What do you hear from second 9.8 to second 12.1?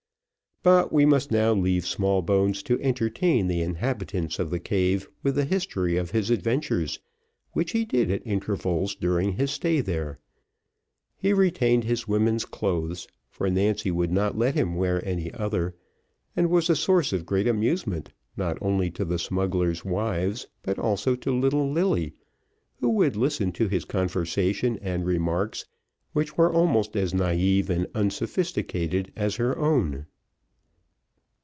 there. He retained his